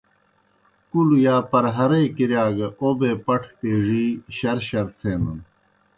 [0.91, 4.05] کُلوْ یا پرہارے کِرِیا گہ اوبے پٹھہ پیڙِی
[4.37, 5.39] شَر شَر تھینَن۔